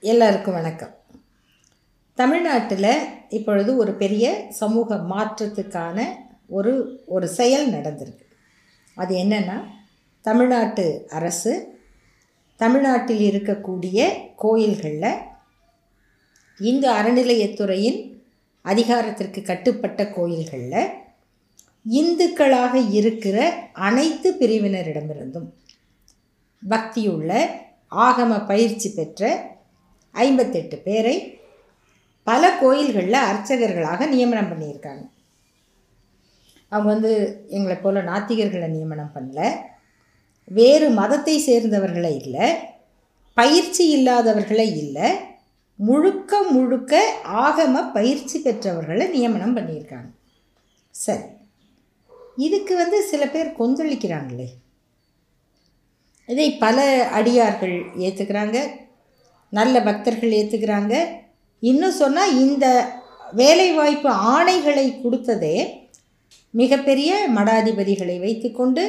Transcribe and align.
எல்லாருக்கும் 0.00 0.54
வணக்கம். 0.54 0.94
தமிழ்நாட்டில் 2.14 2.98
இப்பொழுது 3.28 3.76
ஒரு 3.76 3.92
பெரிய 3.94 4.46
சமூக 4.50 4.94
மாற்றத்துக்கான 4.94 6.04
ஒரு 6.46 7.02
ஒரு 7.06 7.28
செயல் 7.28 7.72
நடந்திருக்கு. 7.72 8.24
அது 8.94 9.16
என்னென்னா 9.16 9.62
தமிழ்நாட்டு 10.22 11.06
அரசு 11.08 11.78
தமிழ்நாட்டில் 12.56 13.22
இருக்கக்கூடிய 13.30 14.08
கோயில்களில் 14.36 15.18
இந்து 16.58 16.92
அறநிலையத்துறையின் 16.92 18.22
அதிகாரத்திற்கு 18.62 19.42
கட்டுப்பட்ட 19.42 20.08
கோயில்களில் 20.08 20.88
இந்துக்களாக 21.90 22.90
இருக்கிற 22.90 23.52
அனைத்து 23.72 24.34
பிரிவினரிடமிருந்தும் 24.40 25.50
பக்தியுள்ள 26.68 27.46
ஆகம 27.90 28.46
பயிற்சி 28.46 28.90
பெற்ற 28.90 29.54
ஐம்பத்தெட்டு 30.16 30.76
பேரை 30.76 31.40
பல 32.24 32.58
கோயில்களில் 32.60 33.12
அர்ச்சகர்களாக 33.12 34.06
நியமனம் 34.06 34.50
பண்ணியிருக்காங்க. 34.50 35.08
அவங்க 36.68 36.92
வந்து 36.92 37.44
எங்களை 37.48 37.76
போல் 37.76 37.94
நாத்திகர்களை 37.94 38.68
நியமனம் 38.68 39.10
பண்ணல. 39.14 39.56
வேறு 40.46 40.90
மதத்தை 40.90 41.38
சேர்ந்தவர்களை 41.46 42.14
இல்லை. 42.14 42.54
பயிற்சி 43.34 43.96
இல்லாதவர்களை 43.96 44.76
இல்லை. 44.76 45.16
முழுக்க 45.74 46.42
முழுக்க 46.42 47.20
ஆகம 47.24 47.92
பயிற்சி 47.92 48.38
பெற்றவர்களை 48.38 49.08
நியமனம் 49.08 49.56
பண்ணியிருக்காங்க. 49.56 50.10
சரி. 50.90 51.22
இதுக்கு 52.36 52.76
வந்து 52.76 53.02
சில 53.02 53.26
பேர் 53.26 53.54
கொந்தளிக்கிறாங்களே. 53.58 54.46
இதை 56.26 56.56
பல 56.56 57.08
அடியார்கள் 57.08 57.84
ஏற்றுக்கிறாங்க 57.98 58.84
நல்ல 59.48 59.80
பக்தர்கள் 59.80 60.30
ஏற்றுக்கிறாங்க 60.30 60.94
இன்னும் 61.60 61.92
சொன்னால் 61.92 62.36
இந்த 62.38 62.66
வேலைவாய்ப்பு 63.32 64.10
ஆணைகளை 64.10 65.00
கொடுத்ததே 65.02 65.56
மிகப்பெரிய 66.50 67.28
மடாதிபதிகளை 67.34 68.18
வைத்துக்கொண்டு 68.20 68.84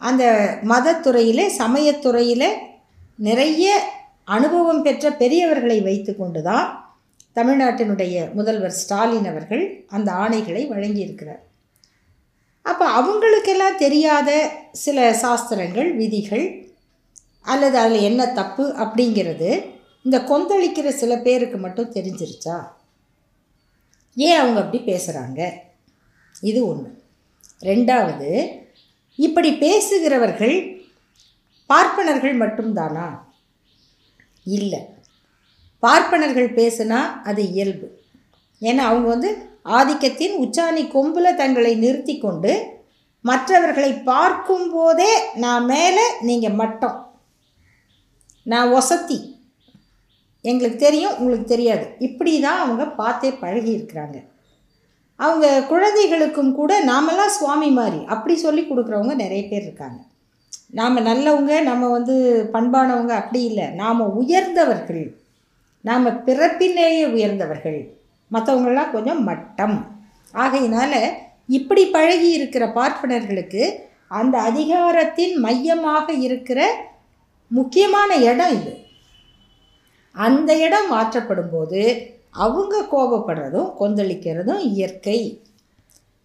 அந்த 0.00 0.24
மதத்துறையில் 0.62 1.54
சமயத்துறையில் 1.58 2.48
நிறைய 3.16 3.80
அனுபவம் 4.24 4.82
பெற்ற 4.82 5.10
பெரியவர்களை 5.10 5.82
வைத்துக்கொண்டு 5.82 6.42
தான் 6.42 6.86
தமிழ்நாட்டினுடைய 7.34 8.34
முதல்வர் 8.34 8.70
ஸ்டாலின் 8.70 9.24
அவர்கள் 9.24 9.84
அந்த 9.88 10.12
ஆணைகளை 10.12 10.62
வழங்கியிருக்கிறார். 10.70 11.42
அப்போ 12.62 12.86
அவங்களுக்கெல்லாம் 12.88 13.76
தெரியாத 13.76 14.50
சில 14.72 15.12
சாஸ்திரங்கள் 15.12 15.94
விதிகள் 15.94 16.67
அல்லது 17.40 17.78
அதில் 17.78 18.00
என்ன 18.00 18.26
தப்பு 18.26 18.72
அப்படிங்கிறது 18.72 19.76
இந்த 20.02 20.18
கொந்தளிக்கிற 20.18 20.88
சில 20.88 21.16
பேருக்கு 21.16 21.58
மட்டும் 21.58 21.92
தெரிஞ்சிருச்சா? 21.92 22.66
ஏன் 24.14 24.38
அவங்க 24.38 24.60
அப்படி 24.60 24.92
பேசுகிறாங்க 24.92 25.52
இது 26.40 26.66
ஒன்று 26.66 27.02
ரெண்டாவது 27.60 28.60
இப்படி 29.14 29.52
பேசுகிறவர்கள் 29.52 30.86
பார்ப்பனர்கள் 31.66 32.38
மட்டும்தானா? 32.38 33.20
இல்லை. 34.44 34.78
பார்ப்பனர்கள் 35.78 36.54
பேசுனா 36.54 37.22
அது 37.22 37.52
இயல்பு. 37.52 38.00
ஏன்னா 38.60 38.76
அவங்க 38.76 39.08
வந்து 39.08 39.48
ஆதிக்கத்தின் 39.64 40.38
உச்சாணி 40.38 40.90
கொம்பில் 40.90 41.34
தங்களை 41.34 41.74
நிறுத்தி 41.74 42.18
கொண்டு 42.18 42.76
மற்றவர்களை 43.20 43.92
பார்க்கும்போதே 43.92 45.18
நான் 45.34 45.64
மேலே 45.64 46.20
நீங்கள் 46.20 46.52
மட்டம். 46.52 47.07
நான் 48.42 48.74
ஒசத்தி. 48.74 49.36
எங்களுக்கு 50.42 50.78
தெரியும் 50.78 51.18
உங்களுக்கு 51.18 51.44
தெரியாது. 51.44 51.86
இப்படி 51.98 52.40
தான் 52.40 52.58
அவங்க 52.58 52.86
பார்த்தே 52.86 53.32
பழகி 53.32 53.76
இருக்கிறாங்க. 53.76 54.24
அவங்க 55.16 55.62
குழந்தைகளுக்கும் 55.62 56.54
கூட 56.54 56.80
நாமெல்லாம் 56.80 57.28
சுவாமி 57.28 57.70
மாதிரி. 57.70 58.04
அப்படி 58.04 58.36
சொல்லி 58.36 58.62
கொடுக்குறவங்க 58.62 59.14
நிறைய 59.14 59.48
பேர் 59.48 59.62
இருக்காங்க. 59.62 60.02
நாம் 60.70 60.96
நல்லவங்க 60.96 61.62
நம்ம 61.62 61.88
வந்து 61.88 62.48
பண்பானவங்க 62.52 63.08
அப்படி 63.08 63.44
இல்லை. 63.44 63.66
நாம் 63.66 64.16
உயர்ந்தவர்கள். 64.16 65.16
நாம் 65.80 66.06
பிறப்பினேயே 66.06 67.06
உயர்ந்தவர்கள். 67.06 67.96
மற்றவங்களாம் 68.32 68.90
கொஞ்சம் 68.90 69.24
மட்டம். 69.24 69.96
ஆகையினால 70.34 71.08
இப்படி 71.46 71.86
பழகி 71.86 72.30
இருக்கிற 72.30 72.66
பார்ப்பனர்களுக்கு 72.66 73.74
அந்த 74.08 74.38
அதிகாரத்தின் 74.38 75.36
மையமாக 75.36 76.12
இருக்கிற 76.12 76.86
முக்கியமான 77.50 78.10
இடம் 78.30 78.52
இது. 78.58 78.72
அந்த 80.14 80.50
இடம் 80.66 80.88
மாற்றப்படும் 80.94 81.52
போது 81.54 81.82
அவங்க 82.44 82.82
கோபப்படுறதும் 82.92 83.70
கொந்தளிக்கிறதும் 83.80 84.62
இயற்கை. 84.72 85.18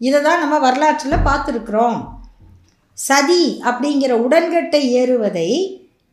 இதை 0.02 0.20
தான் 0.22 0.42
நம்ம 0.44 0.60
வரலாற்றில் 0.60 1.26
பார்த்துருக்குறோம். 1.30 2.00
சதி 2.98 3.44
அப்படிங்கிற 3.70 4.14
உடன்கட்டை 4.26 4.82
ஏறுவதை 5.02 5.50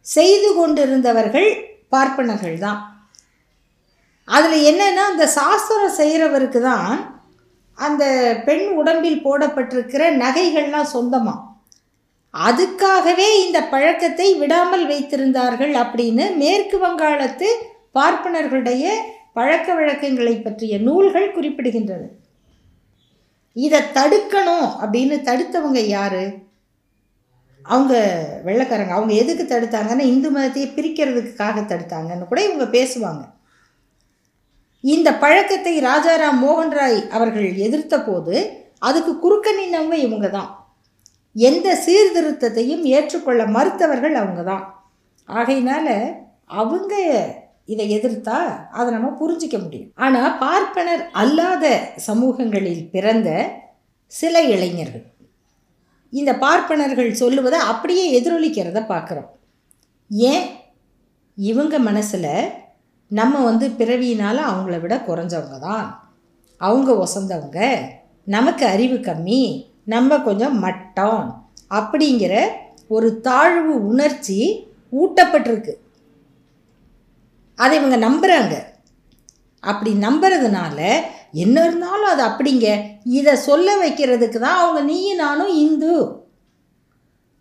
செய்து 0.06 0.50
கொண்டிருந்தவர்கள் 0.58 1.48
பார்ப்பனர்கள் 1.88 2.58
தான். 2.58 2.80
அதில் 4.28 4.66
என்னென்னா 4.70 5.04
அந்த 5.12 5.24
சாஸ்திரம் 5.38 5.98
செய்கிறவருக்கு 6.00 6.60
தான் 6.60 6.90
அந்த 7.78 8.04
பெண் 8.46 8.66
உடம்பில் 8.80 9.22
போடப்பட்டிருக்கிற 9.26 10.02
நகைகள்லாம் 10.22 10.92
சொந்தமாக 10.96 11.49
அதுக்காகவே 12.34 13.28
இந்த 13.44 13.62
பழக்கத்தை 13.62 14.38
விடாமல் 14.38 14.86
வைத்திருந்தார்கள் 14.86 15.72
அப்படின்னு 15.74 16.36
மேற்கு 16.36 16.78
வங்காளத்து 16.78 17.48
பார்ப்பனர்களுடைய 17.94 18.84
பழக்க 19.32 19.74
வழக்கங்களை 19.74 20.42
பற்றிய 20.42 20.78
நூல்கள் 20.78 21.34
குறிப்பிடுகின்றது. 21.34 22.06
இதை 23.56 23.80
தடுக்கணும் 23.94 24.68
அப்படின்னு 24.82 25.16
தடுத்தவங்க 25.22 25.80
யார்? 25.86 26.22
அவங்க 27.64 27.94
வெள்ளக்காரங்க. 28.44 28.94
அவங்க 28.94 29.14
எதுக்கு 29.14 29.44
தடுத்தாங்கன்னா 29.44 30.00
இந்து 30.00 30.30
மதத்தையே 30.30 30.68
பிரிக்கிறதுக்காக 30.76 31.64
தடுத்தாங்கன்னு 31.66 32.28
கூட 32.28 32.42
இவங்க 32.42 32.64
பேசுவாங்க. 32.78 33.22
இந்த 34.80 35.12
பழக்கத்தை 35.12 35.80
ராஜாராம் 35.80 36.38
மோகன் 36.38 36.72
ராய் 36.72 37.08
அவர்கள் 37.08 37.56
எதிர்த்த 37.56 38.02
போது 38.02 38.36
அதுக்கு 38.78 39.18
குறுக்க 39.18 39.52
நின்னவங்க 39.52 39.92
இவங்க 39.92 40.28
தான் 40.28 40.50
எந்த 41.36 41.82
சீர்திருத்தத்தையும் 41.86 42.84
ஏற்றுக்கொள்ள 42.84 43.46
மறுத்தவர்கள் 43.46 44.12
அவங்க 44.12 44.42
தான் 44.42 44.64
ஆகையினால 45.28 46.16
அவங்க 46.46 46.94
இதை 47.64 47.84
எதிர்த்தா 47.96 48.68
அதை 48.70 48.92
நம்ம 48.92 49.08
புரிஞ்சிக்க 49.08 49.62
முடியும். 49.62 49.92
ஆனால் 49.94 50.38
பார்ப்பனர் 50.38 51.08
அல்லாத 51.12 51.92
சமூகங்களில் 51.96 52.90
பிறந்த 52.90 53.50
சில 54.06 54.42
இளைஞர்கள் 54.42 55.04
இந்த 56.12 56.36
பார்ப்பனர்கள் 56.36 57.14
சொல்லுவதை 57.14 57.58
அப்படியே 57.58 58.22
எதிரொலிக்கிறத 58.22 58.80
பார்க்குறோம். 58.88 59.28
ஏன்? 60.10 60.44
இவங்க 61.34 61.78
மனசில் 61.78 62.52
நம்ம 63.06 63.44
வந்து 63.44 63.68
பிறவியினால் 63.68 64.36
அவங்கள 64.36 64.80
விட 64.80 64.96
குறைஞ்சவங்க 64.96 65.58
தான் 65.58 66.10
அவங்க 66.56 66.92
ஒசந்தவங்க. 66.92 67.60
நமக்கு 68.24 68.66
அறிவு 68.66 68.96
கம்மி. 68.96 69.69
நம்ம 69.86 70.18
கொஞ்சம் 70.28 70.56
மட்டம். 70.64 71.22
அப்படிங்கிற 71.78 72.34
ஒரு 72.96 73.08
தாழ்வு 73.26 73.72
உணர்ச்சி 73.90 74.38
ஊட்டப்பட்டிருக்கு. 75.00 75.74
அதை 77.58 77.72
இவங்க 77.80 77.96
நம்புகிறாங்க 78.06 78.54
அப்படி 79.64 79.90
நம்புறதுனால 80.06 80.78
என்ன 81.42 81.56
இருந்தாலும் 81.66 82.10
அது 82.12 82.22
அப்படிங்க. 82.28 82.68
இதை 83.18 83.34
சொல்ல 83.48 83.68
வைக்கிறதுக்கு 83.82 84.38
தான் 84.44 84.60
அவங்க 84.62 84.80
நீயும் 84.90 85.22
நானும் 85.24 85.52
இந்து 85.64 85.94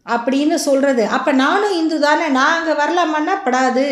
அப்படின்னு 0.06 0.58
சொல்கிறது 0.66 1.04
அப்போ 1.16 1.32
நானும் 1.44 1.76
இந்து 1.80 1.98
தானே 2.06 2.28
நான் 2.38 2.56
அங்கே 2.58 2.74
வரலாமான்னா 2.82 3.36
படாது. 3.46 3.88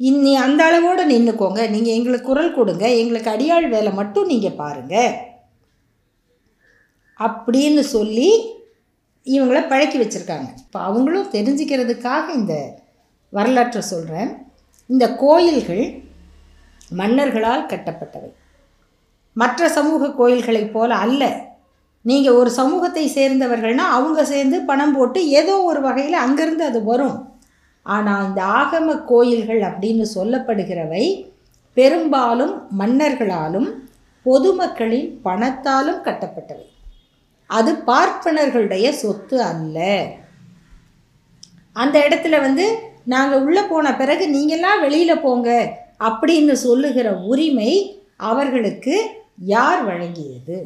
இன்னி 0.00 0.32
அந்த 0.44 0.60
அளவோடு 0.68 1.02
நின்றுக்கோங்க 1.12 1.62
நீங்கள் 1.74 1.96
எங்களுக்கு 1.96 2.28
குரல் 2.28 2.56
கொடுங்க. 2.58 2.84
எங்களுக்கு 3.00 3.32
அடியாள் 3.32 3.66
வேலை 3.74 3.90
மட்டும் 3.98 4.30
நீங்கள் 4.32 4.58
பாருங்கள் 4.62 5.10
அப்படின்னு 7.26 7.82
சொல்லி 7.94 8.28
இவங்கள 9.26 9.58
பழக்கி 9.72 9.98
வச்சுருக்காங்க. 10.00 10.48
இப்போ 10.64 10.78
அவங்களும் 10.88 11.32
தெரிஞ்சுக்கிறதுக்காக 11.36 12.24
இந்த 12.34 12.54
வரலாற்றை 13.36 13.82
சொல்கிறேன் 13.82 14.30
இந்த 14.90 15.06
கோயில்கள் 15.24 15.84
மன்னர்களால் 17.00 17.68
கட்டப்பட்டவை. 17.72 18.30
மற்ற 19.36 19.68
சமூக 19.68 20.08
கோயில்களைப் 20.20 20.72
போல 20.72 20.94
அல்ல. 21.04 21.24
நீங்கள் 22.04 22.38
ஒரு 22.40 22.50
சமூகத்தை 22.58 23.04
சேர்ந்தவர்கள்னால் 23.14 23.94
அவங்க 23.96 24.20
சேர்ந்து 24.24 24.56
பணம் 24.70 24.94
போட்டு 24.96 25.20
ஏதோ 25.40 25.54
ஒரு 25.70 25.80
வகையில் 25.80 26.22
அங்கேருந்து 26.24 26.64
அது 26.70 26.80
வரும். 26.84 27.18
ஆனால் 27.86 28.26
இந்த 28.28 28.40
ஆகம 28.60 28.96
கோயில்கள் 29.12 29.62
அப்படின்னு 29.68 30.06
சொல்லப்படுகிறவை 30.16 31.04
பெரும்பாலும் 31.76 32.54
மன்னர்களாலும் 32.78 33.68
பொதுமக்களின் 34.26 35.08
பணத்தாலும் 35.24 36.00
கட்டப்பட்டவை. 36.06 36.66
அது 37.58 37.70
பார்ப்பனர்களுடைய 37.90 38.86
சொத்து 39.02 39.36
அல்ல. 39.42 39.78
அந்த 41.76 41.96
இடத்துல 42.08 42.40
வந்து 42.40 42.64
நாங்கள் 43.04 43.42
உள்ளே 43.42 43.62
போன 43.62 43.96
பிறகு 43.96 44.24
நீங்கள்லாம் 44.36 44.80
வெளியில் 44.80 45.22
போங்க 45.22 45.48
அப்படின்னு 46.08 46.52
சொல்லுகிற 46.66 47.08
உரிமை 47.32 47.72
அவர்களுக்கு 48.16 48.94
யார் 49.54 49.80
வழங்கியது? 49.88 50.58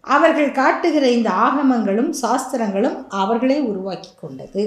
அவர்கள் 0.00 0.50
காட்டுகிற 0.52 1.04
இந்த 1.10 1.30
ஆகமங்களும் 1.46 2.10
சாஸ்திரங்களும் 2.22 2.98
அவர்களே 3.22 3.58
உருவாக்கி 3.70 4.12
கொண்டது. 4.20 4.62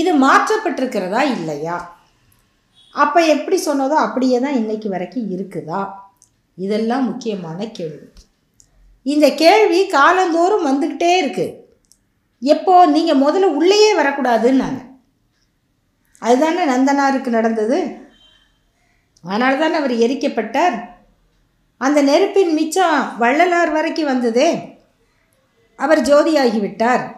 இது 0.00 0.10
மாற்றப்பட்டிருக்கிறதா 0.26 1.22
இல்லையா? 1.36 1.76
அப்போ 2.94 3.20
எப்படி 3.34 3.56
சொன்னதோ 3.66 3.96
அப்படியே 4.06 4.38
தான் 4.40 4.58
இன்னைக்கு 4.62 4.88
வரைக்கும் 4.88 5.30
இருக்குதா? 5.36 5.82
இதெல்லாம் 6.58 7.04
முக்கியமான 7.04 7.66
கேள்வி. 7.78 8.19
இந்த 9.02 9.30
கேள்வி 9.30 9.86
காலந்தோறும் 9.86 10.66
வந்துக்கிட்டே 10.66 11.12
இருக்குது 11.22 11.58
எப்போ 12.38 12.86
நீங்கள் 12.86 13.18
முதல்ல 13.18 13.42
உள்ளேயே 13.42 13.96
வரக்கூடாதுன்னாங்க. 13.96 14.88
அதுதானே 16.18 16.64
நந்தனாருக்கு 16.64 17.26
நடந்தது? 17.26 18.08
அதனால 19.24 19.56
தானே 19.56 19.74
அவர் 19.74 19.90
எரிக்கப்பட்டார்? 19.90 20.88
அந்த 21.76 22.02
நெருப்பின் 22.02 22.52
மிச்சம் 22.52 23.16
வள்ளலார் 23.18 23.70
வரைக்கும் 23.70 24.04
வந்ததே. 24.04 24.78
அவர் 25.76 26.02
ஜோதியாகிவிட்டார். 26.02 27.14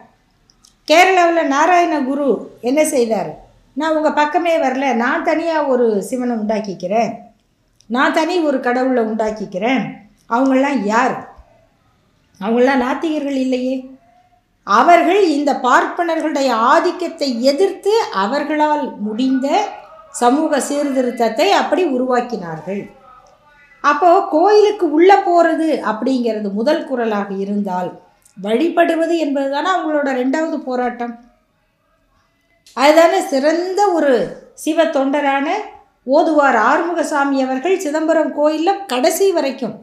கேரளாவில் 0.91 1.45
நாராயண 1.45 2.01
குரு 2.01 2.57
என்ன 2.61 2.85
செய்தார்? 2.85 3.41
நான் 3.73 3.95
உங்கள் 3.95 4.13
பக்கமே 4.13 4.57
வரல. 4.57 4.93
நான் 4.93 5.23
தனியாக 5.23 5.67
ஒரு 5.67 6.03
சிவனை 6.03 6.35
உண்டாக்கிக்கிறேன். 6.35 7.13
நான் 7.85 8.13
தனி 8.13 8.39
ஒரு 8.39 8.59
கடவுளை 8.59 9.03
உண்டாக்கிக்கிறேன். 9.03 9.91
அவங்களாம் 10.29 10.81
யார்? 10.83 11.32
அவங்களாம் 12.43 12.83
நாத்திகர்கள் 12.85 13.39
இல்லையே. 13.45 13.75
அவர்கள் 14.67 15.21
இந்த 15.37 15.51
பார்ப்பனர்களுடைய 15.67 16.49
ஆதிக்கத்தை 16.73 17.29
எதிர்த்து 17.51 17.93
அவர்களால் 18.23 18.85
முடிந்த 19.07 19.47
சமூக 20.21 20.59
சீர்திருத்தத்தை 20.69 21.47
அப்படி 21.61 21.83
உருவாக்கினார்கள். 21.95 22.81
அப்போது 23.83 24.27
கோயிலுக்கு 24.33 24.85
உள்ளே 24.97 25.17
போகிறது 25.27 25.69
அப்படிங்கிறது 25.91 26.49
முதல் 26.59 26.85
குரலாக 26.89 27.29
இருந்தால் 27.43 27.89
வழிபடுவது 28.37 29.15
என்பது 29.25 29.49
தானே 29.49 29.69
அவங்களோட 29.73 30.09
ரெண்டாவது 30.21 30.57
போராட்டம். 30.67 31.13
அதுதானே 32.77 33.19
சிறந்த 33.33 33.81
ஒரு 33.97 34.13
சிவ 34.63 34.83
தொண்டரான 34.95 35.47
ஓதுவார் 36.07 36.57
ஆறுமுகசாமி 36.69 37.37
அவர்கள் 37.45 37.81
சிதம்பரம் 37.83 38.31
கோயிலில் 38.33 38.85
கடைசி 38.91 39.27
வரைக்கும் 39.31 39.75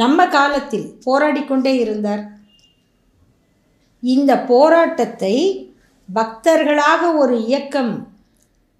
நம்ம 0.00 0.26
காலத்தில் 0.36 0.88
போராடி 1.04 1.42
கொண்டே 1.44 1.72
இருந்தார். 1.84 2.22
இந்த 4.02 4.32
போராட்டத்தை 4.50 5.34
பக்தர்களாக 6.08 7.02
ஒரு 7.22 7.34
இயக்கம் 7.46 7.92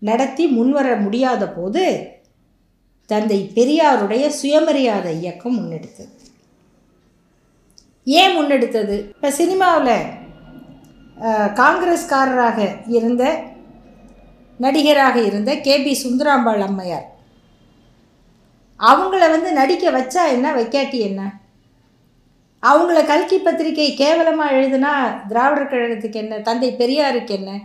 நடத்தி 0.09 0.44
முன்வர 0.56 0.88
முடியாத 1.05 1.43
போது 1.56 1.85
தந்தை 3.11 3.41
பெரியாருடைய 3.56 4.25
சுயமரியாதை 4.41 5.12
இயக்கம் 5.23 5.56
முன்னெடுத்தது. 5.59 6.15
ஏன் 8.06 8.35
முன்னெடுத்தது? 8.38 8.97
இப்போ 9.15 9.31
சினிமாவில் 9.41 9.97
காங்கிரஸ்காரராக 11.61 12.59
இருந்த 12.97 13.25
நடிகராக 14.65 15.17
இருந்த 15.29 15.50
கேபி 15.67 15.93
சுந்தராம்பாள் 16.05 16.65
அம்மையார். 16.67 17.06
அவங்கள 18.81 19.31
வந்து 19.31 19.53
நடிக்க 19.53 19.91
வச்சா 19.91 20.29
என்ன 20.29 20.55
வைக்காட்டி 20.55 20.99
என்ன? 20.99 21.33
அவங்கள 22.63 23.07
கல்கி 23.07 23.39
பத்திரிகை 23.39 23.95
கேவலமாக 23.95 24.55
எழுதுனா 24.55 24.93
திராவிடர் 25.29 25.71
கழகத்துக்கு 25.71 26.13
என்ன 26.13 26.39
தந்தை 26.39 26.75
பெரியாருக்கு 26.79 27.29
என்ன? 27.29 27.61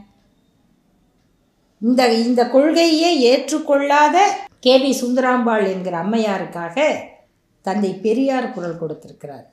இந்த 1.82 2.14
இந்த 2.14 2.48
கொள்கையே 2.48 3.20
ஏற்றுக்கொள்ளாத 3.20 4.18
கே 4.60 4.76
வி 4.78 4.92
சுந்தராம்பாள் 5.02 5.66
என்கிற 5.72 5.98
அம்மையாருக்காக 6.04 6.76
தந்தை 7.62 7.94
பெரியார் 7.94 8.54
குரல் 8.54 8.78
கொடுத்திருக்கிறார். 8.78 9.46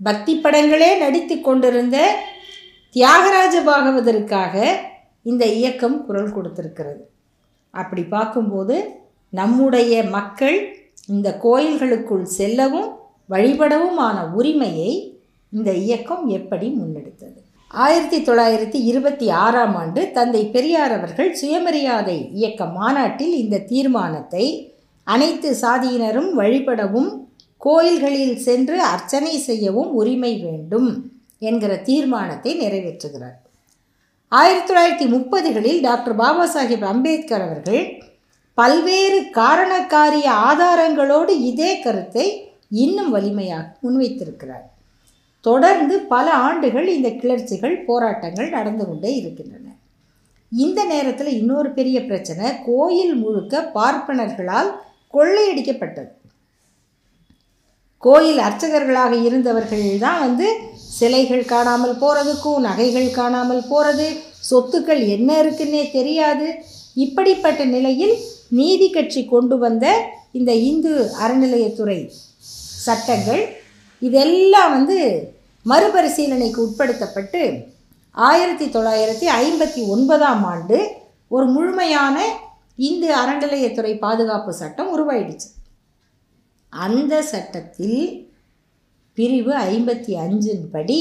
பக்தி 0.00 0.34
படங்களே 0.36 0.98
நடித்து 0.98 1.40
கொண்டிருந்த 1.40 1.96
தியாகராஜ 2.90 3.54
பாகவதற்காக 3.64 4.54
இந்த 5.22 5.46
இயக்கம் 5.46 6.06
குரல் 6.06 6.34
கொடுத்திருக்கிறது. 6.34 7.02
அப்படி 7.70 8.02
பார்க்கும்போது 8.04 9.01
நம்முடைய 9.32 10.02
மக்கள் 10.02 10.56
இந்த 11.06 11.38
கோயில்களுக்குள் 11.42 12.24
செல்லவும் 12.24 12.90
வழிபடவுமான 13.30 14.32
உரிமையை 14.32 15.20
இந்த 15.48 15.72
இயக்கம் 15.72 16.28
எப்படி 16.28 16.66
முன்னெடுத்தது? 16.68 17.38
ஆயிரத்தி 17.70 18.18
தொள்ளாயிரத்தி 18.22 18.78
இருபத்தி 18.80 19.30
ஆறாம் 19.30 19.74
ஆண்டு 19.74 20.12
தந்தை 20.12 20.42
பெரியார் 20.46 20.92
அவர்கள் 20.92 21.34
சுயமரியாதை 21.34 22.30
இயக்க 22.32 22.64
மாநாட்டில் 22.64 23.34
இந்த 23.36 23.58
தீர்மானத்தை 23.58 24.74
அனைத்து 25.04 25.56
சாதியினரும் 25.60 26.30
வழிபடவும் 26.36 27.10
கோயில்களில் 27.56 28.38
சென்று 28.38 28.82
அர்ச்சனை 28.82 29.38
செய்யவும் 29.38 29.90
உரிமை 29.90 30.38
வேண்டும் 30.38 30.90
என்கிற 31.38 31.76
தீர்மானத்தை 31.76 32.52
நிறைவேற்றுகிறார். 32.60 33.38
ஆயிரத்தி 34.28 34.72
தொள்ளாயிரத்தி 34.72 35.06
முப்பதுகளில் 35.08 35.80
டாக்டர் 35.80 36.14
பாபா 36.14 36.44
சாஹிப் 36.54 36.84
அம்பேத்கர் 36.84 37.42
அவர்கள் 37.42 37.82
பல்வேறு 38.58 39.18
காரணக்காரிய 39.40 40.26
ஆதாரங்களோடு 40.48 41.32
இதே 41.50 41.70
கருத்தை 41.80 42.26
இன்னும் 42.84 43.10
வலிமையாக 43.10 43.66
முன்வைத்திருக்கிறார். 43.82 44.66
தொடர்ந்து 45.44 45.94
பல 46.12 46.26
ஆண்டுகள் 46.46 46.88
இந்த 46.96 47.08
கிளர்ச்சிகள் 47.20 47.76
போராட்டங்கள் 47.86 48.50
நடந்து 48.56 48.84
கொண்டே 48.86 49.10
இருக்கின்றன. 49.20 49.66
இந்த 50.52 50.80
நேரத்தில் 50.84 51.30
இன்னொரு 51.40 51.70
பெரிய 51.70 51.98
பிரச்சனை 52.08 52.48
கோயில் 52.66 53.14
முழுக்க 53.14 53.62
பார்ப்பனர்களால் 53.76 54.70
கொள்ளையடிக்கப்பட்டது. 55.14 56.10
கோயில் 58.02 58.40
அர்ச்சகர்களாக 58.46 59.14
இருந்தவர்கள் 59.26 59.86
தான் 60.04 60.20
வந்து 60.20 60.46
சிலைகள் 60.98 61.50
காணாமல் 61.52 61.96
போகிறதுக்கும் 62.02 62.64
நகைகள் 62.68 63.10
காணாமல் 63.10 63.68
போகிறது 63.68 64.06
சொத்துக்கள் 64.50 65.02
என்ன 65.16 65.28
இருக்குன்னே 65.42 65.82
தெரியாது. 65.90 66.48
இப்படிப்பட்ட 67.04 67.64
நிலையில் 67.64 68.14
நீதி 68.52 68.90
கட்சி 68.90 69.24
கொண்டு 69.24 69.58
வந்த 69.58 69.86
இந்த 70.32 70.54
இந்து 70.54 71.10
அறநிலையத்துறை 71.22 72.10
சட்டங்கள் 72.86 73.42
இதெல்லாம் 74.02 74.70
வந்து 74.70 74.98
மறுபரிசீலனைக்கு 75.66 76.60
உட்படுத்தப்பட்டு 76.62 77.42
ஆயிரத்தி 78.10 78.66
தொள்ளாயிரத்தி 78.66 79.26
ஐம்பத்தி 79.42 79.82
ஒன்பதாம் 79.86 80.44
ஆண்டு 80.44 80.78
ஒரு 81.28 81.46
முழுமையான 81.46 82.16
இந்து 82.76 83.08
அறநிலையத்துறை 83.16 83.98
பாதுகாப்பு 83.98 84.52
சட்டம் 84.52 84.90
உருவாயிடுச்சு. 84.96 85.48
அந்த 86.72 87.22
சட்டத்தில் 87.22 88.28
பிரிவு 89.14 89.52
ஐம்பத்தி 89.52 90.12
அஞ்சின் 90.14 90.70
படி 90.70 91.00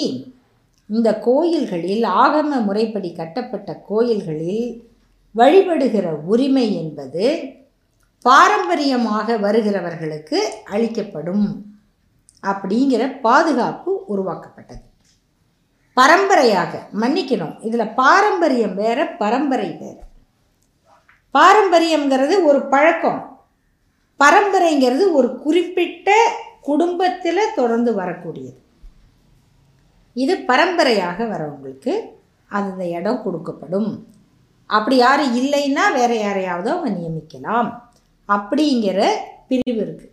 இந்த 0.90 1.20
கோயில்களில் 1.20 2.04
ஆகம 2.04 2.62
முறைப்படி 2.64 3.12
கட்டப்பட்ட 3.12 3.84
கோயில்களில் 3.88 4.91
வழிபடுகிற 5.36 6.08
உரிமை 6.34 6.76
என்பது 6.76 7.26
பாரம்பரியமாக 8.22 9.38
வருகிறவர்களுக்கு 9.38 10.40
அளிக்கப்படும் 10.66 11.66
அப்படிங்கிற 12.44 13.22
பாதுகாப்பு 13.22 14.04
உருவாக்கப்பட்டது. 14.08 14.82
பரம்பரையாக 15.94 16.88
மன்னிக்கணும். 17.00 17.56
இதில் 17.62 17.94
பாரம்பரியம் 17.94 18.76
வேற 18.76 19.08
பரம்பரை 19.08 19.78
வேறு. 19.82 20.02
பாரம்பரியங்கிறது 21.34 22.44
ஒரு 22.44 22.62
பழக்கம். 22.62 23.40
பரம்பரைங்கிறது 24.20 25.12
ஒரு 25.12 25.40
குறிப்பிட்ட 25.40 26.10
குடும்பத்தில் 26.62 27.54
தொடர்ந்து 27.56 27.96
வரக்கூடியது. 27.96 28.60
இது 30.14 30.38
பரம்பரையாக 30.38 31.24
வரவங்களுக்கு 31.24 31.94
அந்த 32.48 32.88
இடம் 32.88 33.22
கொடுக்கப்படும். 33.26 33.92
அப்படி 34.78 34.96
யாரும் 34.98 35.34
இல்லைன்னா 35.42 35.86
வேற 36.00 36.12
யாரையாவது 36.16 36.70
அவங்க 36.74 36.90
நியமிக்கலாம். 37.00 37.70
அப்படிங்கிற 38.30 39.00
பிரிவு 39.50 39.82
இருக்குது 39.86 40.10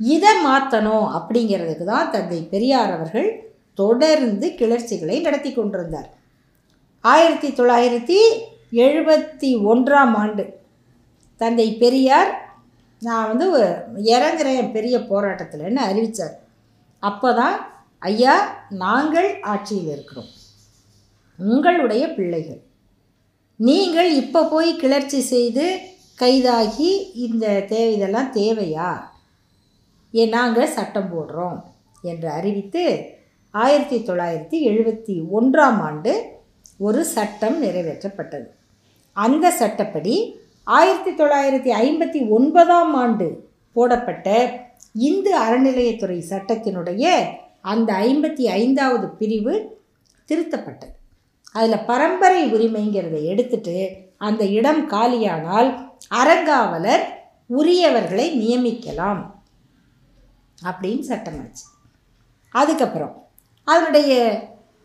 இதை 0.00 0.32
மாற்றணும் 0.46 1.06
அப்படிங்கிறதுக்கு 1.16 1.84
தான் 1.84 2.12
தந்தை 2.14 2.40
பெரியார் 2.52 2.92
அவர்கள் 2.96 3.28
தொடர்ந்து 3.80 4.46
கிளர்ச்சிகளை 4.60 5.16
நடத்தி 5.26 5.50
கொண்டிருந்தார். 5.52 6.08
ஆயிரத்தி 7.04 7.48
தொள்ளாயிரத்தி 7.58 8.18
எழுபத்தி 8.84 9.50
ஒன்றாம் 9.70 10.14
ஆண்டு 10.22 10.44
தந்தை 11.40 11.68
பெரியார் 11.82 12.30
நான் 13.02 13.28
வந்து 13.30 13.46
இறங்குறேன் 14.14 14.72
பெரிய 14.76 14.96
போராட்டத்தில்னு 15.10 15.82
அறிவித்தார் 15.90 16.36
அப்போ 17.02 17.30
தான் 17.40 17.56
ஐயா 18.02 18.34
நாங்கள் 18.82 19.30
ஆட்சியில் 19.52 19.90
இருக்கிறோம். 19.94 20.30
உங்களுடைய 21.38 22.04
பிள்ளைகள். 22.18 22.60
நீங்கள் 23.66 24.14
இப்போ 24.14 24.40
போய் 24.44 24.76
கிளர்ச்சி 24.76 25.20
செய்து 25.20 25.64
கைதாகி 26.20 26.90
இந்த 27.24 27.46
தேவை 27.72 27.92
இதெல்லாம் 27.94 28.30
தேவையா? 28.32 28.90
ஏ 30.14 30.26
நாங்கள் 30.26 30.72
சட்டம் 30.76 31.10
போடுறோம் 31.12 31.58
என்று 32.02 32.28
அறிவித்து 32.28 32.84
ஆயிரத்தி 33.50 33.98
தொள்ளாயிரத்தி 33.98 34.58
எழுபத்தி 34.70 35.16
ஒன்றாம் 35.38 35.80
ஆண்டு 35.80 36.12
ஒரு 36.78 37.04
சட்டம் 37.04 37.62
நிறைவேற்றப்பட்டது. 37.62 38.48
அந்த 39.16 39.50
சட்டப்படி 39.50 40.16
ஆயிரத்தி 40.64 41.12
தொள்ளாயிரத்தி 41.22 41.72
ஐம்பத்தி 41.84 42.28
ஒன்பதாம் 42.28 42.94
ஆண்டு 42.94 43.28
போடப்பட்ட 43.72 44.28
இந்து 44.92 45.34
அறநிலையத்துறை 45.40 46.18
சட்டத்தினுடைய 46.30 47.04
அந்த 47.60 47.92
ஐம்பத்தி 47.92 48.44
ஐந்தாவது 48.44 49.08
பிரிவு 49.08 49.54
திருத்தப்பட்டது. 50.28 50.96
அதில் 51.54 51.84
பரம்பரை 51.84 52.52
உரிமைங்கிறத 52.52 53.16
எடுத்துட்டு 53.22 53.76
அந்த 54.16 54.44
இடம் 54.44 54.82
காலியானால் 54.90 55.68
அறங்காவலர் 56.14 57.04
உரியவர்களை 57.50 58.26
நியமிக்கலாம் 58.40 59.22
அப்படின்னு 60.68 61.04
சட்டமாச்சு 61.08 61.64
அதுக்கப்புறம் 62.54 63.14
அதனுடைய 63.64 64.12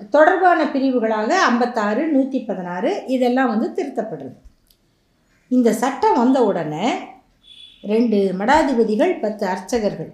தொடர்பான 0.09 0.65
பிரிவுகளாக 0.65 1.29
ஐம்பத்தாறு 1.39 2.07
நூற்றி 2.07 2.39
பதினாறு 2.39 3.03
இதெல்லாம் 3.07 3.57
வந்து 3.57 3.67
திருத்தப்படுறது. 3.77 4.35
இந்த 5.51 5.73
சட்டம் 5.73 6.13
வந்த 6.13 6.43
உடனே 6.43 6.87
ரெண்டு 7.83 8.33
மடாதிபதிகள் 8.39 9.19
பத்து 9.19 9.47
அர்ச்சகர்கள் 9.47 10.11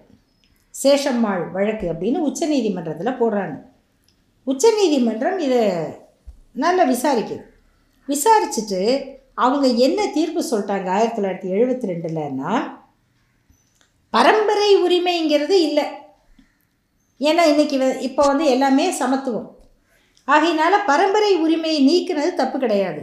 சேஷம்மாள் 0.83 1.51
வழக்கு 1.51 1.93
அப்படின்னு 1.93 2.19
உச்சநீதிமன்றத்தில் 2.29 3.19
போடுறாங்க. 3.19 3.57
உச்சநீதிமன்றம் 4.47 5.39
இதை 5.39 5.63
நல்லா 6.55 6.83
விசாரிக்குது 6.83 7.43
விசாரிச்சுட்டு 8.07 8.81
அவங்க 9.33 9.67
என்ன 9.67 9.99
தீர்ப்பு 10.07 10.41
சொல்லிட்டாங்க 10.49 10.89
ஆயிரத்தி 10.95 11.17
தொள்ளாயிரத்தி 11.17 11.49
எழுபத்தி 11.55 11.89
ரெண்டுலன்னா 11.91 12.51
பரம்பரை 14.09 14.69
உரிமைங்கிறது 14.85 15.55
இல்லை. 15.67 15.85
ஏன்னா 17.19 17.43
இன்றைக்கி 17.51 17.77
இப்போ 17.99 18.23
வந்து 18.27 18.45
எல்லாமே 18.45 18.91
சமத்துவம். 18.91 19.47
ஆகையினால 20.27 20.73
பரம்பரை 20.85 21.31
உரிமையை 21.35 21.79
நீக்கினது 21.87 22.33
தப்பு 22.33 22.59
கிடையாது. 22.59 23.01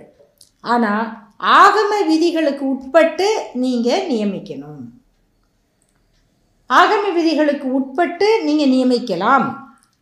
ஆனால் 0.60 1.04
ஆகம 1.38 1.92
விதிகளுக்கு 2.06 2.64
உட்பட்டு 2.68 3.28
நீங்கள் 3.54 4.06
நியமிக்கணும். 4.10 4.82
ஆகம 6.70 7.04
விதிகளுக்கு 7.18 7.72
உட்பட்டு 7.72 8.44
நீங்கள் 8.44 8.72
நியமிக்கலாம். 8.74 9.46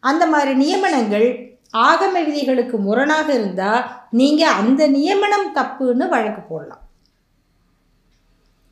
அந்த 0.01 0.27
மாதிரி 0.27 0.53
நியமனங்கள் 0.65 1.29
ஆகம 1.75 2.15
விதிகளுக்கு 2.27 2.77
முரணாக 2.89 3.29
இருந்தால் 3.39 3.87
நீங்கள் 4.21 4.57
அந்த 4.61 4.83
நியமனம் 4.97 5.49
தப்புன்னு 5.59 6.05
வழக்கு 6.15 6.43
போடலாம். 6.43 6.85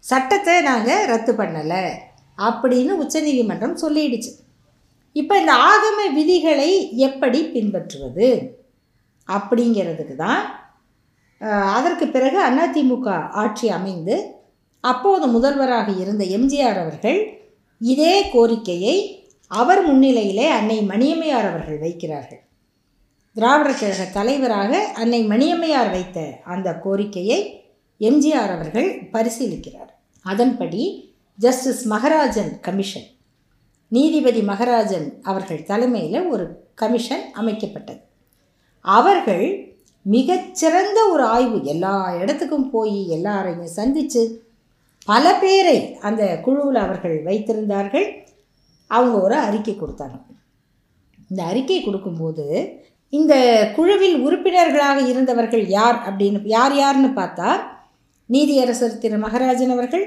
சட்டத்தை 0.05 0.57
நாங்கள் 0.69 1.07
ரத்து 1.11 1.33
பண்ணலை 1.38 1.85
அப்படின்னு 2.38 2.93
உச்சநீதிமன்றம் 3.03 3.81
சொல்லிடுச்சு. 3.83 4.33
இப்போ 5.17 5.35
இந்த 5.43 5.53
ஆகம 5.71 5.99
விதிகளை 6.19 6.71
எப்படி 7.09 7.41
பின்பற்றுவது 7.55 8.29
அப்படிங்கிறதுக்கு 9.29 10.17
தான் 10.25 10.43
அதற்கு 11.76 12.07
பிறகு 12.15 12.38
அதிமுக 12.49 13.09
ஆட்சி 13.43 13.67
அமைந்து 13.79 14.17
அப்போது 14.85 15.26
முதல்வராக 15.35 15.88
இருந்த 16.03 16.25
எம்ஜிஆர் 16.37 16.81
அவர்கள் 16.83 17.21
இதே 17.81 18.15
கோரிக்கையை 18.35 18.97
அவர் 19.50 19.81
முன்னிலையிலே 19.88 20.47
அன்னை 20.59 20.79
மணியம்மையார் 20.91 21.49
அவர்கள் 21.50 21.83
வைக்கிறார்கள். 21.85 22.43
திராவிடர் 23.37 23.78
கழக 23.81 24.02
தலைவராக 24.12 24.78
அன்னை 24.93 25.19
மணியம்மையார் 25.28 25.90
வைத்த 25.90 26.19
அந்த 26.45 26.69
கோரிக்கையை 26.85 27.38
எம்ஜிஆர் 28.00 28.52
அவர்கள் 28.55 28.88
பரிசீலிக்கிறார். 29.12 29.90
அதன்படி 30.21 30.83
ஜஸ்டிஸ் 31.38 31.83
மகராஜன் 31.93 32.61
கமிஷன் 32.61 33.05
நீதிபதி 33.88 34.40
மகராஜன் 34.40 35.21
அவர்கள் 35.23 35.62
தலைமையில் 35.62 36.26
ஒரு 36.28 36.47
கமிஷன் 36.75 37.25
அமைக்கப்பட்டது. 37.40 38.00
அவர்கள் 38.81 39.47
மிகச்சிறந்த 40.02 40.99
ஒரு 41.09 41.25
ஆய்வு 41.25 41.64
எல்லா 41.64 42.16
இடத்துக்கும் 42.23 42.71
போய் 42.71 43.09
எல்லாரையும் 43.09 43.75
சந்தித்து 43.78 44.25
பல 45.05 45.35
பேரை 45.35 45.78
அந்த 46.00 46.40
குழுவில் 46.45 46.81
அவர்கள் 46.87 47.23
வைத்திருந்தார்கள். 47.25 48.09
அவங்க 48.87 49.21
ஒரு 49.21 49.35
அறிக்கை 49.35 49.76
கொடுத்தாங்க. 49.78 50.19
இந்த 51.31 51.43
அறிக்கை 51.45 51.83
கொடுக்கும்போது 51.83 52.47
இந்த 53.13 53.35
குழுவில் 53.77 54.17
உறுப்பினர்களாக 54.23 54.99
இருந்தவர்கள் 55.07 55.65
யார் 55.71 55.99
அப்படின்னு 56.07 56.41
யார் 56.49 56.75
யாருன்னு 56.77 57.11
பார்த்தா 57.17 57.51
நீதியரசர் 58.31 58.99
திரு 58.99 59.19
மகராஜன் 59.19 59.75
அவர்கள் 59.75 60.05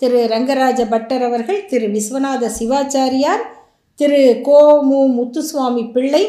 திரு 0.00 0.18
ரங்கராஜ 0.26 0.80
பட்டர் 0.88 1.24
அவர்கள் 1.24 1.60
திரு 1.66 1.86
விஸ்வநாத 1.94 2.50
சிவாச்சாரியார் 2.58 3.42
திரு 4.00 4.20
கோ 4.42 4.60
மு 4.82 5.00
முத்துசுவாமி 5.16 5.82
பிள்ளை 5.90 6.22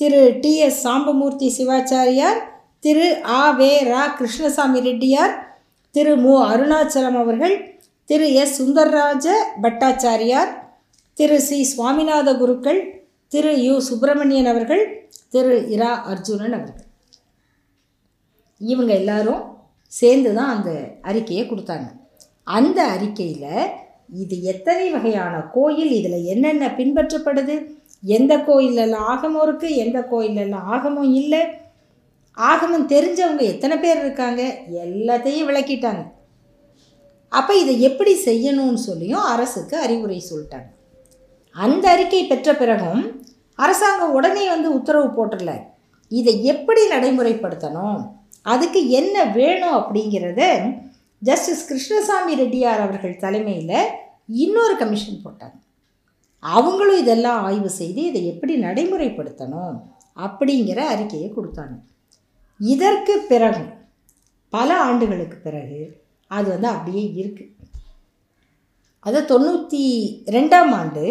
திரு 0.00 0.20
டி 0.40 0.52
எஸ் 0.58 0.82
சாம்பமூர்த்தி 0.84 1.48
சிவாச்சாரியார் 1.56 2.38
திரு 2.84 3.06
ஆ 3.34 3.42
வே 3.56 3.70
ரா 3.88 4.02
கிருஷ்ணசாமி 4.18 4.80
ரெட்டியார் 4.80 5.32
திரு 5.94 6.12
மு 6.16 6.34
அருணாச்சலம் 6.48 7.18
அவர்கள் 7.18 7.54
Thiru 8.10 8.26
S 8.34 8.54
Sundararaja 8.58 9.26
Bhattacharyar 9.62 10.52
Thiru 11.16 11.38
C 11.40 11.58
Swaminatha 11.70 12.36
Gurukkal 12.36 12.80
Thiru 13.32 13.52
U 13.62 13.74
Subramanian 13.88 14.50
அவர்கள் 14.50 14.82
திரு 15.32 15.54
இரா 15.74 15.90
அர்ஜுனன் 16.12 16.56
அவர்கள். 16.58 16.86
இவங்க 18.60 18.92
எல்லாரும் 19.00 19.42
சேர்ந்து 19.92 20.30
தான் 20.38 20.52
அந்த 20.54 20.70
அறிக்கையை 21.10 21.44
கொடுத்தாங்க. 21.46 21.88
அந்த 22.56 22.78
அறிக்கையில் 22.94 23.74
இது 24.22 24.34
எத்தனை 24.52 24.86
வகையான 24.94 25.34
கோயில் 25.56 25.92
இதில் 25.98 26.28
என்னென்ன 26.32 26.66
பின்பற்றப்படுது 26.78 27.56
எந்த 28.16 28.32
கோயிலெல்லாம் 28.48 29.06
ஆகமம் 29.12 29.42
இருக்குது 29.46 29.78
எந்த 29.84 29.98
கோயிலெல்லாம் 30.12 30.68
ஆகமம் 30.74 31.10
இல்லை 31.20 31.42
ஆகமம் 32.36 32.90
தெரிஞ்சவங்க 32.92 33.42
எத்தனை 33.52 33.76
பேர் 33.84 34.00
இருக்காங்க 34.04 34.42
எல்லாத்தையும் 34.84 35.48
விளக்கிட்டாங்க. 35.50 36.02
அப்போ 37.32 37.52
இதை 37.62 37.74
எப்படி 37.88 38.12
செய்யணும்னு 38.28 38.80
சொல்லியும் 38.88 39.24
அரசுக்கு 39.32 39.76
அறிவுரை 39.84 40.18
சொல்லிட்டாங்க. 40.30 40.68
அந்த 41.56 41.84
அறிக்கை 41.94 42.22
பெற்ற 42.26 42.50
பிறகும் 42.60 43.02
அரசாங்கம் 43.62 44.14
உடனே 44.18 44.44
வந்து 44.54 44.68
உத்தரவு 44.78 45.08
போட்டுடல. 45.16 45.52
இதை 46.18 46.34
எப்படி 46.52 46.82
நடைமுறைப்படுத்தணும்? 46.90 47.98
அதுக்கு 48.54 48.80
என்ன 49.00 49.24
வேணும் 49.38 49.76
அப்படிங்கிறத 49.78 50.42
ஜஸ்டிஸ் 51.22 51.64
கிருஷ்ணசாமி 51.68 52.34
ரெட்டியார் 52.42 52.84
அவர்கள் 52.86 53.22
தலைமையில் 53.24 53.80
இன்னொரு 54.42 54.74
கமிஷன் 54.82 55.22
போட்டாங்க. 55.24 55.56
அவங்களும் 56.42 57.00
இதெல்லாம் 57.02 57.40
ஆய்வு 57.46 57.70
செய்து 57.80 58.00
இதை 58.10 58.20
எப்படி 58.32 58.54
நடைமுறைப்படுத்தணும் 58.62 59.74
அப்படிங்கிற 60.26 60.78
அறிக்கையை 60.92 61.28
கொடுத்தாங்க. 61.32 61.76
இதற்கு 62.60 63.14
பிறகு 63.32 63.64
பல 64.52 64.68
ஆண்டுகளுக்கு 64.88 65.36
பிறகு 65.46 65.80
அது 66.30 66.48
வந்து 66.54 66.68
அப்படியே 66.68 67.04
இருக்குது 67.20 67.54
அது 69.06 69.18
தொண்ணூற்றி 69.32 69.82
ரெண்டாம் 70.36 70.72
ஆண்டு 70.78 71.04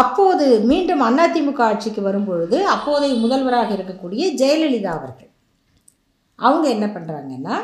அப்போது 0.00 0.60
மீண்டும் 0.60 1.02
அதிமுக 1.02 1.60
ஆட்சிக்கு 1.62 2.02
வரும்பொழுது 2.02 2.58
அப்போதைய 2.66 3.14
முதல்வராக 3.14 3.70
இருக்கக்கூடிய 3.76 4.22
ஜெயலலிதா 4.40 4.92
அவர்கள் 4.98 5.30
அவங்க 6.38 6.68
என்ன 6.68 6.86
பண்ணுறாங்கன்னா 6.86 7.56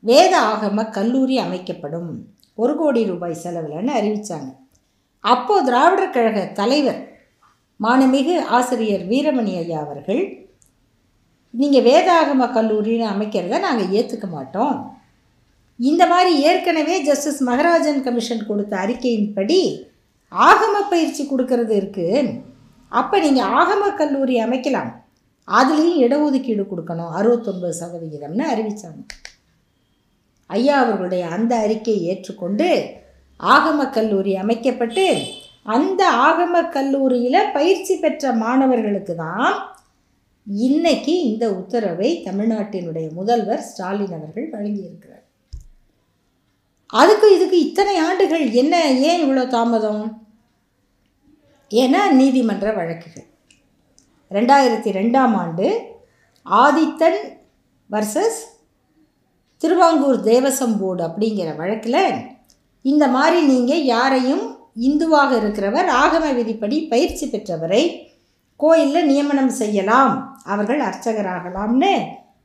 வேத 0.00 0.32
ஆகம 0.40 0.90
கல்லூரி 0.90 1.38
அமைக்கப்படும். 1.38 2.10
ஒரு 2.54 2.76
கோடி 2.76 3.04
ரூபாய் 3.04 3.42
செலவில்னு 3.44 3.92
அறிவித்தாங்க 3.98 4.50
அப்போது 5.20 5.64
திராவிடர் 5.64 6.14
கழக 6.14 6.38
தலைவர் 6.60 7.00
மாணமிகு 7.80 8.34
ஆசிரியர் 8.56 9.04
வீரமணி 9.10 9.52
ஐயா 9.58 9.78
அவர்கள் 9.80 10.22
நீங்கள் 11.50 11.86
வேதாகம 11.88 12.48
கல்லூரின்னு 12.56 13.06
அமைக்கிறத 13.14 13.58
நாங்கள் 13.58 13.92
ஏற்றுக்க 13.98 14.26
மாட்டோம். 14.26 14.76
இந்த 15.76 16.06
மாதிரி 16.06 16.32
ஏற்கனவே 16.48 17.02
ஜஸ்டிஸ் 17.02 17.40
மகராஜன் 17.48 18.02
கமிஷன் 18.02 18.46
கொடுத்த 18.46 18.76
அறிக்கையின்படி 18.76 19.60
ஆகம 20.48 20.74
பயிற்சி 20.92 21.22
கொடுக்கறது 21.24 21.74
இருக்குது 21.80 22.20
அப்போ 22.92 23.16
நீங்கள் 23.20 23.50
ஆகம 23.60 23.82
கல்லூரி 24.00 24.34
அமைக்கலாம். 24.44 24.90
அதுலேயும் 25.48 26.00
இடஒதுக்கீடு 26.04 26.64
கொடுக்கணும். 26.70 27.12
அறுபத்தொன்பது 27.18 27.74
சதவிகிதம்னு 27.82 28.44
அறிவித்தாங்க 28.52 29.02
ஐயா 30.50 30.76
அவர்களுடைய 30.82 31.24
அந்த 31.36 31.52
அறிக்கையை 31.64 32.02
ஏற்றுக்கொண்டு 32.12 32.68
ஆகம 33.40 33.86
கல்லூரி 33.96 34.32
அமைக்கப்பட்டு 34.42 35.04
அந்த 35.76 36.02
ஆகம 36.28 36.54
கல்லூரியில் 36.76 37.50
பயிற்சி 37.56 37.94
பெற்ற 37.96 38.32
மாணவர்களுக்கு 38.44 39.14
தான் 39.14 39.50
இன்னைக்கு 40.46 41.14
இந்த 41.22 41.44
உத்தரவை 41.60 42.10
தமிழ்நாட்டினுடைய 42.24 43.08
முதல்வர் 43.18 43.66
ஸ்டாலின் 43.68 44.16
அவர்கள் 44.18 44.48
வழங்கியிருக்கிறார். 44.54 45.21
அதுக்கு 46.92 47.34
இதுக்கு 47.34 47.58
இத்தனை 47.60 47.96
ஆண்டுகள் 47.96 48.50
என்ன 48.52 48.90
ஏன் 48.90 49.22
இவ்வளோ 49.24 49.48
தாமதம்? 49.48 50.02
ஏன்னா 51.70 52.10
நீதிமன்ற 52.10 52.72
வழக்குகள். 52.72 53.26
ரெண்டாயிரத்தி 54.30 54.90
ரெண்டாம் 54.98 55.34
ஆண்டு 55.34 55.66
ஆதித்தன் 56.46 57.20
வர்சஸ் 57.90 58.40
திருவாங்கூர் 59.56 60.20
தேவசம் 60.20 60.78
போர்டு 60.78 61.02
அப்படிங்கிற 61.06 61.56
வழக்கில் 61.56 62.04
இந்த 62.82 63.08
மாதிரி 63.08 63.46
நீங்கள் 63.46 63.84
யாரையும் 63.84 64.44
இந்துவாக 64.80 65.30
இருக்கிறவர் 65.40 65.88
ஆகம 66.02 66.34
விதிப்படி 66.34 66.80
பயிற்சி 66.82 67.26
பெற்றவரை 67.26 67.82
கோயிலில் 68.56 69.06
நியமனம் 69.06 69.48
செய்யலாம். 69.48 70.40
அவர்கள் 70.44 70.80
அர்ச்சகராகலாம்னு 70.80 71.94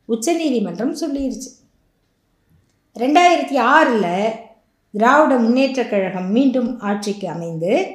உச்சநீதிமன்றம் 0.06 0.96
சொல்லிடுச்சு 0.96 1.50
ரெண்டாயிரத்தி 2.98 3.58
ஆறில் 3.58 4.32
திராவிட 4.92 5.40
முன்னேற்றக் 5.40 5.90
கழகம் 5.90 6.32
மீண்டும் 6.32 6.80
ஆட்சிக்கு 6.80 7.30
அமைந்து 7.30 7.88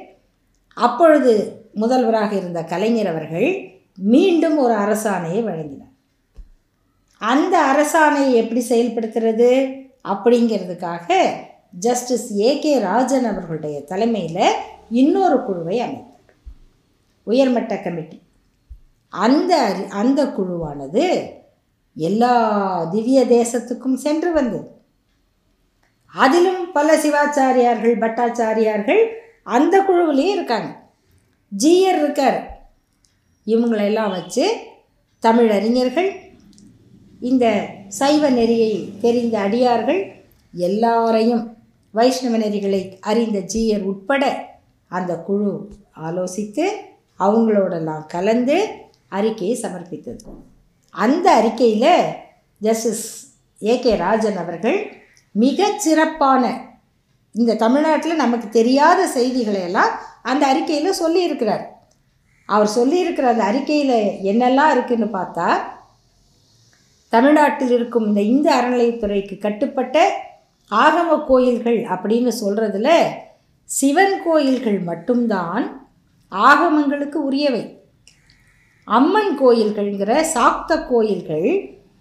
அப்பொழுது 0.73 1.61
முதல்வராக 1.73 2.35
இருந்த 2.35 2.63
கலைஞர் 2.63 3.07
அவர்கள் 3.07 3.71
மீண்டும் 3.97 4.57
ஒரு 4.57 4.73
அரசாணையை 4.73 5.43
வழங்கினார். 5.43 5.91
அந்த 7.17 7.55
அரசாணையை 7.71 8.33
எப்படி 8.33 8.65
செயல்படுத்துறது 8.69 9.79
அப்படிங்கிறதுக்காக 10.03 11.25
ஜஸ்டிஸ் 11.71 12.37
ஏ 12.39 12.59
கே 12.59 12.79
ராஜன் 12.79 13.25
அவர்களுடைய 13.25 13.83
தலைமையில் 13.83 14.51
இன்னொரு 14.89 15.43
குழுவை 15.43 15.79
அமைத்தார். 15.79 16.33
உயர்மட்ட 17.23 17.77
கமிட்டி. 17.77 18.21
அந்த 19.09 19.57
அந்த 19.89 20.25
குழுவானது 20.25 21.29
எல்லா 21.95 22.83
திவ்ய 22.83 23.25
தேசத்துக்கும் 23.25 23.93
சென்று 23.93 24.31
வந்தது. 24.31 24.81
அதிலும் 26.13 26.71
பல 26.71 26.97
சிவாச்சாரியார்கள் 26.97 27.99
பட்டாச்சாரியார்கள் 27.99 29.07
அந்த 29.43 29.81
குழுவிலேயே 29.81 30.31
இருக்காங்க. 30.31 30.75
ஜீயர் 31.49 31.97
இருக்கார். 31.97 32.67
இவங்களெல்லாம் 33.45 34.09
வச்சு 34.09 34.55
தமிழறிஞர்கள் 35.21 36.11
இந்த 37.21 37.65
சைவ 37.87 38.29
நெறியை 38.29 38.93
தெரிந்த 39.01 39.39
அடியார்கள் 39.39 40.11
எல்லாரையும் 40.53 41.57
வைஷ்ணவ 41.91 42.37
நெறிகளை 42.37 42.99
அறிந்த 42.99 43.39
ஜீயர் 43.39 43.81
உட்பட 43.81 44.49
அந்த 44.87 45.15
குழு 45.15 45.69
ஆலோசித்து 46.03 46.65
அவங்களோடலாம் 47.19 48.05
கலந்து 48.05 48.67
அறிக்கையை 49.09 49.57
சமர்ப்பித்தது. 49.61 50.19
அந்த 50.89 51.31
அறிக்கையில் 51.31 52.03
ஜஸ்டிஸ் 52.59 53.33
ஏ 53.63 53.79
கே 53.79 53.95
ராஜன் 53.95 54.37
அவர்கள் 54.37 55.02
மிகச் 55.35 55.79
சிறப்பான 55.79 56.43
இந்த 57.31 57.55
தமிழ்நாட்டில் 57.55 58.15
நமக்கு 58.15 58.49
தெரியாத 58.49 59.07
செய்திகளை 59.07 59.61
எல்லாம் 59.61 59.93
அந்த 60.23 60.47
அறிக்கையில் 60.47 60.99
சொல்லியிருக்கிறார். 60.99 61.63
அவர் 62.45 62.69
சொல்லியிருக்கிற 62.75 63.21
அந்த 63.21 63.43
அறிக்கையில் 63.43 63.95
என்னெல்லாம் 64.23 64.71
இருக்குதுன்னு 64.73 65.09
பார்த்தா 65.13 65.57
தமிழ்நாட்டில் 67.09 67.69
இருக்கும் 67.69 68.05
இந்த 68.05 68.21
இந்து 68.21 68.49
அறநிலையத்துறைக்கு 68.53 69.37
கட்டுப்பட்ட 69.37 69.97
ஆகம 70.71 71.25
கோயில்கள் 71.25 71.79
அப்படின்னு 71.83 72.31
சொல்கிறதுல 72.41 72.89
சிவன் 73.63 74.21
கோயில்கள் 74.25 74.79
மட்டும்தான் 74.79 75.89
ஆகமங்களுக்கு 76.31 77.13
உரியவை. 77.13 77.63
அம்மன் 78.83 79.39
கோயில்கள்ங்கிற 79.39 80.25
சாக்த 80.33 80.87
கோயில்கள் 80.87 81.49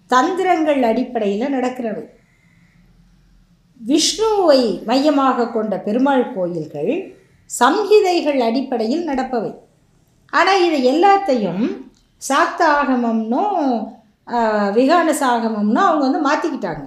தந்திரங்கள் 0.07 0.83
அடிப்படையில் 0.83 1.55
நடக்கிறவை. 1.55 2.05
விஷ்ணுவை 3.91 4.63
மையமாக 4.89 5.49
கொண்ட 5.57 5.75
பெருமாள் 5.87 6.25
கோயில்கள் 6.35 6.93
சம்ஹிதைகள் 7.51 8.39
அடிப்படையில் 8.49 9.09
நடப்பவை. 9.11 9.53
ஆனால் 10.39 10.63
இது 10.67 10.79
எல்லாத்தையும் 10.93 11.65
சாக்த 12.23 12.61
ஆகமம்னும் 12.81 13.59
விகான 14.77 15.09
விகானச 15.09 15.23
அவங்க 15.31 16.03
வந்து 16.07 16.21
மாற்றிக்கிட்டாங்க 16.29 16.85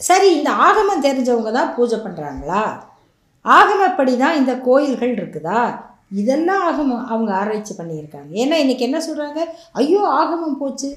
சரி 0.00 0.28
இந்த 0.38 0.50
ஆகமம் 0.66 1.04
தெரிஞ்சவங்க 1.06 1.50
தான் 1.58 1.72
பூஜை 1.76 1.98
பண்ணுறாங்களா 2.04 2.64
ஆகமப்படி 3.44 4.14
தான் 4.22 4.38
இந்த 4.40 4.52
கோயில்கள் 4.66 5.12
இருக்குதா? 5.18 5.62
இதெல்லாம் 6.20 6.62
ஆகமம் 6.68 7.04
அவங்க 7.12 7.30
ஆராய்ச்சி 7.40 7.74
பண்ணியிருக்காங்க. 7.78 8.30
ஏன்னா 8.42 8.56
இன்றைக்கி 8.62 8.84
என்ன 8.88 8.98
சொல்கிறாங்க 9.06 9.40
ஐயோ 9.80 10.02
ஆகமம் 10.20 10.58
போச்சு. 10.62 10.90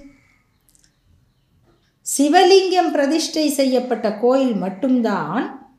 சிவலிங்கம் 2.18 2.92
பிரதிஷ்டை 2.92 3.50
செய்யப்பட்ட 3.50 4.14
கோயில் 4.14 4.54
மட்டும்தான் 4.54 5.72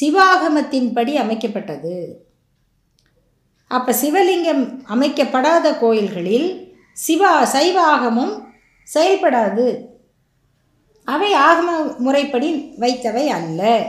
சிவாகமத்தின்படி 0.00 1.12
அமைக்கப்பட்டது. 1.22 2.06
அப்போ 3.66 3.92
சிவலிங்கம் 3.92 4.82
அமைக்கப்படாத 4.88 5.78
கோயில்களில் 5.78 6.74
சிவா 6.92 7.52
சைவாகமும் 7.52 8.42
செயல்படாது. 8.94 9.84
அவை 11.04 11.34
ஆகம 11.34 11.98
முறைப்படி 11.98 12.54
வைத்தவை 12.54 13.26
அல்ல. 13.26 13.86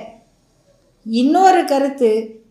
இன்னொரு 1.04 1.66
கருத்து 1.66 2.42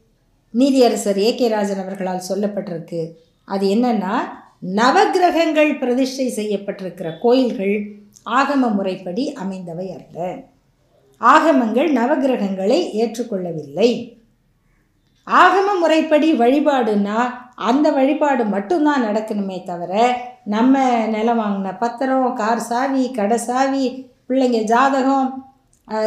நீதியரசர் 0.54 1.16
ஏ 1.16 1.34
கே 1.34 1.48
ராஜன் 1.48 1.78
அவர்களால் 1.78 2.28
சொல்லப்பட்டிருக்கு. 2.28 3.12
அது 3.44 3.66
என்னென்னா 3.68 4.18
நவக்கிரகங்கள் 4.76 5.78
பிரதிஷ்டை 5.78 6.32
செய்யப்பட்டிருக்கிற 6.36 7.18
கோயில்கள் 7.20 7.99
ஆகம 8.26 8.68
முறைப்படி 8.76 9.24
அமைந்தவை 9.42 9.86
அல்ல. 9.98 10.18
ஆகமங்கள் 11.20 11.88
நவக்கிரகங்களை 11.98 12.78
ஏற்றுக்கொள்ளவில்லை. 13.00 13.90
ஆகம 15.26 15.68
முறைப்படி 15.80 16.28
வழிபாடுனா 16.42 17.18
அந்த 17.68 17.86
வழிபாடு 17.98 18.44
மட்டும்தான் 18.54 19.04
நடக்கணுமே 19.08 19.58
தவிர 19.64 19.92
நம்ம 20.54 20.84
நிலம் 21.14 21.40
வாங்கின 21.40 21.72
பத்திரம் 21.82 22.34
கார் 22.40 22.62
சாவி 22.70 23.02
கடை 23.18 23.38
சாவி 23.48 23.84
பிள்ளைங்க 24.28 24.60
ஜாதகம் 24.72 25.28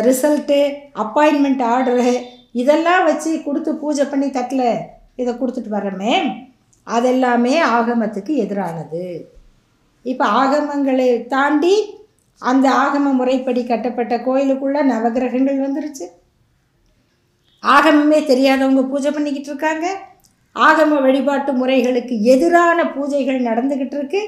ரிசல்ட்டு 0.07 0.59
அப்பாயின்மெண்ட் 1.03 1.63
ஆர்டரு 1.73 2.13
இதெல்லாம் 2.61 3.05
வச்சு 3.09 3.31
கொடுத்து 3.45 3.71
பூஜை 3.81 4.05
பண்ணி 4.05 4.27
தட்டில் 4.29 4.69
இதை 5.21 5.31
கொடுத்துட்டு 5.33 5.71
வரமே 5.77 6.13
அதெல்லாமே 6.87 7.55
ஆகமத்துக்கு 7.75 8.33
எதிரானது. 8.43 9.03
இப்போ 10.05 10.25
ஆகமங்களை 10.41 11.09
தாண்டி 11.33 11.75
அந்த 12.41 12.65
ஆகம 12.69 13.11
முறைப்படி 13.13 13.65
கட்டப்பட்ட 13.65 14.13
கோயிலுக்குள்ளே 14.17 14.81
நவகிரகங்கள் 14.83 15.59
வந்துருச்சு. 15.65 16.05
ஆகமமே 17.63 18.25
தெரியாதவங்க 18.25 18.81
பூஜை 18.81 19.11
பண்ணிக்கிட்டு 19.11 19.49
இருக்காங்க. 19.49 19.87
ஆகம 20.55 21.01
வழிபாட்டு 21.01 21.53
முறைகளுக்கு 21.53 22.23
எதிரான 22.23 22.83
பூஜைகள் 22.85 23.47
நடந்துக்கிட்டு 23.49 23.97
இருக்கு. 23.97 24.21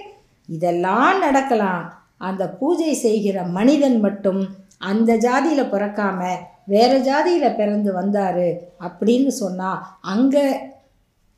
இதெல்லாம் 0.50 1.20
நடக்கலாம். 1.20 1.84
அந்த 2.18 2.44
பூஜை 2.48 2.94
செய்கிற 2.94 3.44
மனிதன் 3.44 4.00
மட்டும் 4.00 4.42
அந்த 4.78 5.12
ஜாதியில் 5.16 5.72
பிறக்காம 5.72 6.22
வேறு 6.68 6.98
ஜாதியில் 7.00 7.56
பிறந்து 7.56 7.94
வந்தார் 7.94 8.48
அப்படின்னு 8.80 9.28
சொன்னால் 9.28 9.84
அங்கே 10.02 10.46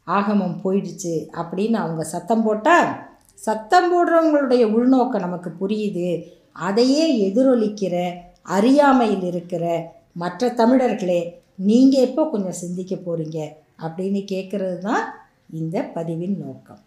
ஆகமம் 0.08 0.62
போயிடுச்சு 0.64 1.16
அப்படின்னு 1.42 1.74
அவங்க 1.74 2.04
சத்தம் 2.04 2.44
போட்டால் 2.44 2.88
சத்தம் 3.34 3.90
போடுறவங்களுடைய 3.94 4.64
உள்நோக்கம் 4.72 5.22
நமக்கு 5.22 5.50
புரியுது. 5.62 6.10
அதையே 6.58 7.30
எதிரொலிக்கிற 7.30 7.96
அறியாமையில் 8.42 9.24
இருக்கிற 9.24 9.66
மற்ற 10.12 10.50
தமிழர்களே 10.50 11.22
நீங்கள் 11.56 12.02
எப்போ 12.02 12.30
கொஞ்சம் 12.30 12.60
சிந்திக்க 12.64 12.96
போகிறீங்க 12.96 13.40
அப்படின்னு 13.82 14.22
கேட்குறது 14.34 14.78
தான் 14.80 15.04
இந்த 15.50 15.92
பதிவின் 15.96 16.38
நோக்கம். 16.38 16.82